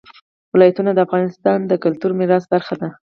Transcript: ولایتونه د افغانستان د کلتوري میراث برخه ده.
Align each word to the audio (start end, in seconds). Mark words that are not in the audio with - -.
ولایتونه 0.53 0.91
د 0.93 0.99
افغانستان 1.05 1.57
د 1.65 1.71
کلتوري 1.83 2.15
میراث 2.19 2.43
برخه 2.53 2.75
ده. 2.81 2.89